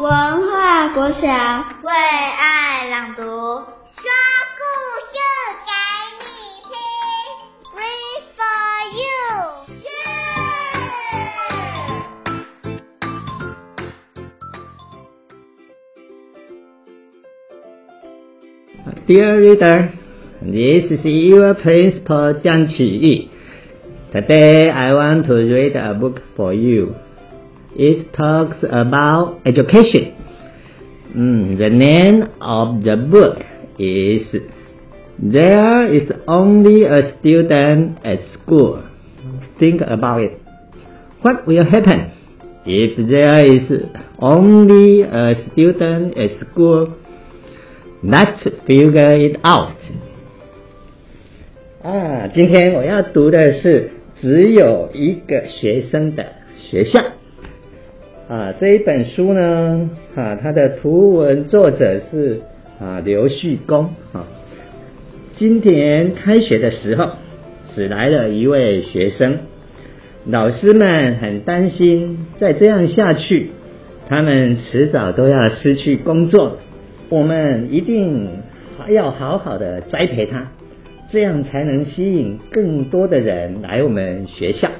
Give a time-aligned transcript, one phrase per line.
[0.00, 3.66] 文化国小为爱朗读，说
[4.56, 4.62] 故
[5.04, 5.12] 事
[5.66, 5.70] 给
[6.24, 6.24] 你
[6.64, 6.72] 听
[7.76, 8.42] ，Read for
[8.96, 9.04] you，
[9.84, 9.92] 耶
[19.06, 19.76] ！Dear reader,
[20.40, 23.28] this is your principal 江启玉。
[24.14, 26.94] Today I want to read a book for you.
[27.75, 30.15] It talks about education.
[31.15, 33.43] Mm, the name of the book
[33.77, 34.27] is
[35.17, 38.83] There is only a student at school.
[39.57, 40.41] Think about it.
[41.21, 42.11] What will happen
[42.65, 43.71] if there is
[44.19, 46.95] only a student at school?
[48.03, 49.77] Let's figure it out.
[51.81, 56.99] 啊，今天我要读的是只有一个学生的学校。
[58.30, 62.42] 啊，这一本书呢，啊，它的图文作者是
[62.78, 64.24] 啊刘旭公啊。
[65.36, 67.10] 今天开学的时候，
[67.74, 69.38] 只来了一位学生，
[70.26, 73.50] 老师们很担心，再这样下去，
[74.08, 76.58] 他们迟早都要失去工作。
[77.08, 78.28] 我们一定
[78.90, 80.52] 要好好的栽培他，
[81.10, 84.70] 这样才能吸引更多的人来我们学校。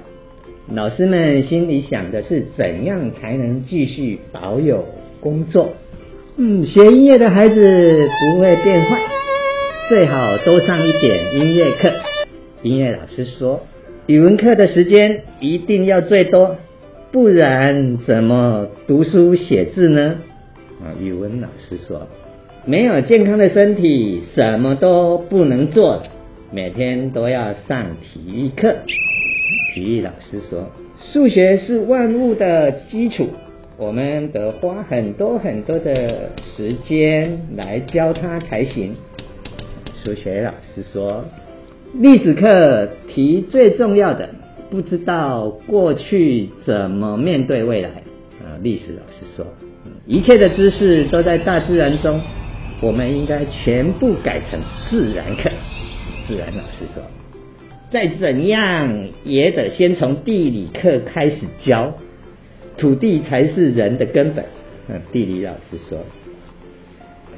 [0.69, 4.84] 老师们心里想的是怎样才能继续保有
[5.20, 5.70] 工作？
[6.36, 8.98] 嗯，学音乐的孩子不会变坏，
[9.88, 11.91] 最好多上一点音乐课。
[12.62, 13.66] 音乐老师说，
[14.06, 16.56] 语文课的时间一定要最多，
[17.11, 20.16] 不然怎么读书写字呢？
[20.81, 22.06] 啊，语文老师说，
[22.64, 26.03] 没有健康的身体，什么都不能做，
[26.53, 28.77] 每天都要上体育课。
[29.72, 30.66] 体育老师说
[31.12, 33.28] ：“数学是万物的基础，
[33.76, 38.97] 我们得花很多很多的时间来教它才行。”
[40.03, 41.25] 数学老师说
[41.94, 44.28] ：“历史课题最重要的，
[44.70, 47.91] 不知道过去怎么面对未来。”
[48.42, 49.47] 啊，历史老师说
[50.04, 52.20] ：“一切的知识都在大自然中，
[52.82, 55.48] 我们应该全部改成自然课。”
[56.26, 57.19] 自然老师说。
[57.91, 61.93] 再怎样也得先从地理课开始教，
[62.77, 64.45] 土地才是人的根本。
[64.89, 65.99] 嗯，地理老师说，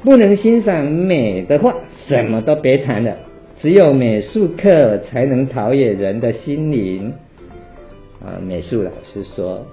[0.02, 1.74] 不能欣赏美的话，
[2.06, 3.16] 什么都别谈了。
[3.60, 7.14] 只有美术课才能陶冶人的心灵。
[8.20, 9.66] 啊，美术老师说，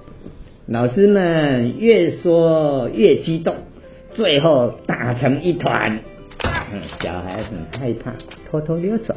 [0.66, 3.56] 老师们越说越激动，
[4.12, 6.00] 最后打成一团。
[6.72, 8.14] 嗯，小孩很害怕，
[8.50, 9.16] 偷偷溜走。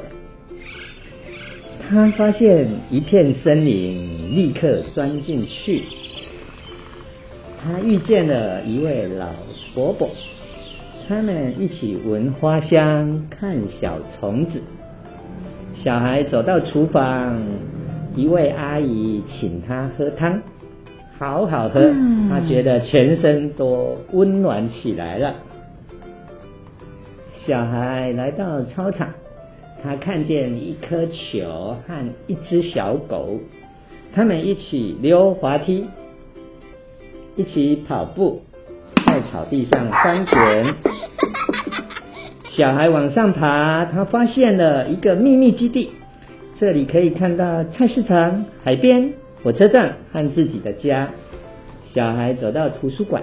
[1.92, 5.82] 他发现一片森林，立刻钻进去。
[7.62, 9.26] 他遇见了一位老
[9.74, 10.08] 伯伯，
[11.06, 14.62] 他们一起闻花香，看小虫子。
[15.84, 17.38] 小孩走到厨房，
[18.16, 20.40] 一位阿姨请他喝汤，
[21.18, 21.92] 好好喝，
[22.30, 25.34] 他觉得全身都温暖起来了。
[27.44, 29.10] 小孩来到操场。
[29.82, 33.40] 他看见一颗球和一只小狗，
[34.14, 35.86] 他们一起溜滑梯，
[37.34, 38.42] 一起跑步，
[39.06, 40.74] 在草地上翻滚。
[42.50, 45.90] 小孩往上爬，他发现了一个秘密基地，
[46.60, 51.10] 这里可以看到菜市场、海边、火车站和自己的家。
[51.92, 53.22] 小孩走到图书馆，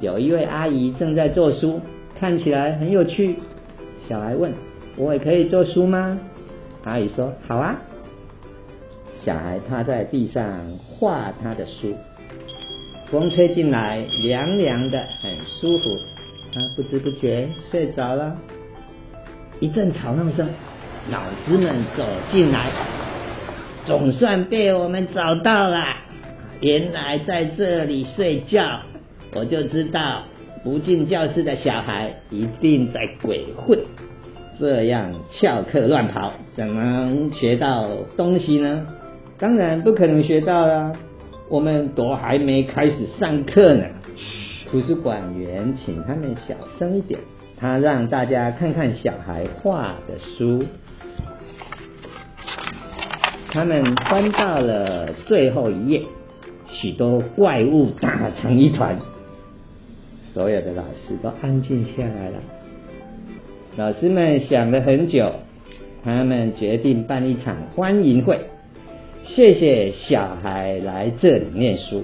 [0.00, 1.80] 有一位阿姨正在做书，
[2.18, 3.36] 看起来很有趣。
[4.08, 4.52] 小孩问。
[4.96, 6.18] 我也可以做书吗？
[6.84, 7.76] 阿姨说：“好啊。”
[9.22, 10.44] 小孩趴在地上
[10.78, 11.94] 画他的书，
[13.10, 15.98] 风吹进来，凉凉的，很舒服。
[16.54, 18.34] 他不知不觉睡着了。
[19.58, 20.48] 一阵吵闹声，
[21.10, 22.70] 老师们走进来，
[23.84, 25.84] 总算被我们找到了。
[26.60, 28.80] 原来在这里睡觉，
[29.34, 30.22] 我就知道
[30.62, 33.78] 不进教室的小孩一定在鬼混。
[34.58, 38.86] 这样翘课乱跑，怎么学到东西呢？
[39.38, 40.92] 当然不可能学到啦！
[41.48, 43.84] 我们都还没开始上课呢。
[44.70, 47.20] 图书馆员请他们小声一点，
[47.58, 50.64] 他让大家看看小孩画的书。
[53.50, 56.02] 他们翻到了最后一页，
[56.68, 58.98] 许多怪物打成一团，
[60.32, 62.38] 所有的老师都安静下来了。
[63.76, 65.30] 老师们想了很久，
[66.02, 68.40] 他们决定办一场欢迎会，
[69.22, 72.02] 谢谢小孩来这里念书。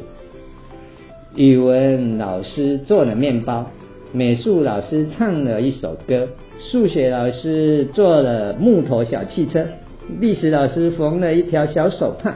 [1.34, 3.70] 语文老师做了面包，
[4.12, 6.28] 美术老师唱了一首歌，
[6.60, 9.66] 数学老师做了木头小汽车，
[10.20, 12.34] 历史老师缝了一条小手帕，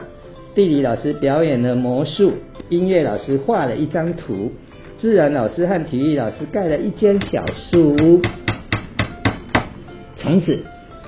[0.55, 2.31] 地理老师表演了魔术，
[2.69, 4.51] 音乐老师画了一张图，
[4.99, 8.19] 自然老师和体育老师盖了一间小树屋。
[10.27, 10.59] 从此，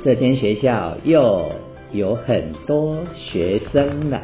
[0.02, 1.52] 这间学校又
[1.92, 4.22] 有很多学生了。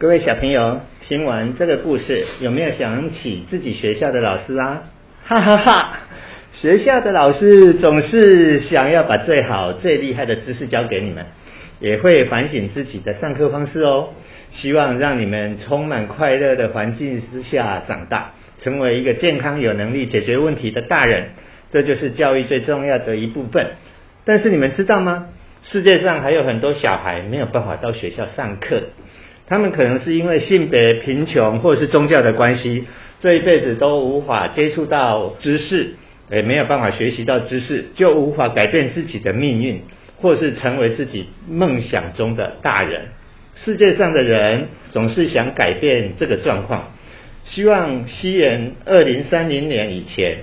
[0.00, 4.82] 各位小朋友，听完这个故事，有没有想起自己学校的老师啊？
[5.22, 5.98] 哈哈哈！
[6.60, 11.26] 学校的老师总是想要把最好、最厉害的知识教给你们，
[11.78, 14.08] 也会反省自己的上课方式哦。
[14.52, 21.30] 希望让你们充满快乐的环境之下长大，成为一个健康、有能力解决问题的大人。
[21.72, 23.68] 这就是教育最重要的一部分。
[24.24, 25.28] 但是你们知道吗？
[25.62, 28.82] 世界上还有很多小孩没有办法到学校上课。
[29.46, 32.86] 他们可能是因为性别、贫穷或是宗教的关系，
[33.20, 35.94] 这一辈子都无法接触到知识，
[36.30, 39.82] 也没有办法学习到知识，就无法改变自己的命运，
[40.20, 43.08] 或是成为自己梦想中的大人。
[43.54, 46.92] 世界上的人总是想改变这个状况，
[47.44, 50.38] 希望西元二零三零年以前，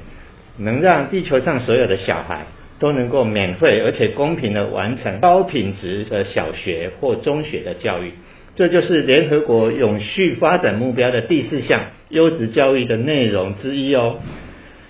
[0.58, 2.46] 能让地球上所有的小孩
[2.80, 8.12] 都能够免费而且公平的完成高品质的小学或中学的教育。
[8.56, 14.18] 这就是联合国永续发展目标的第四项优质教育的内容之一哦。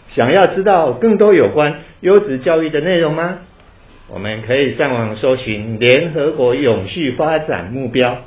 [0.09, 3.39] 想要知道更多有关优质教育的内容吗？
[4.09, 8.23] 我们可以上网搜寻联合国永续发展目标，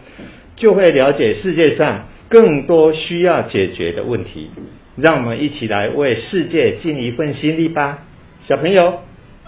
[0.56, 4.50] 就会了解世界上更多需要解决的问题。
[4.97, 8.00] 让我们一起来为世界尽一份心力吧，
[8.47, 9.00] 小朋友，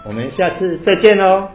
[0.07, 1.49] 我们下次再见喽。